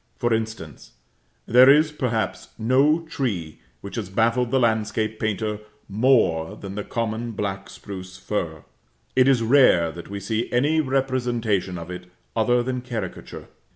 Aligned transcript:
For 0.17 0.33
instance: 0.33 0.93
there 1.45 1.69
is, 1.69 1.91
perhaps, 1.91 2.47
no 2.57 3.01
tree 3.07 3.59
which 3.81 3.97
has 3.97 4.09
baffled 4.09 4.49
the 4.49 4.59
landscape 4.59 5.19
painter 5.19 5.59
more 5.87 6.55
than 6.55 6.73
the 6.73 6.83
common 6.83 7.33
black 7.33 7.69
spruce 7.69 8.17
fir. 8.17 8.63
It 9.15 9.27
is 9.27 9.43
rare 9.43 9.91
that 9.91 10.09
we 10.09 10.19
see 10.19 10.51
any 10.51 10.81
representation 10.81 11.77
of 11.77 11.91
it 11.91 12.07
other 12.35 12.63
than 12.63 12.81
caricature. 12.81 13.47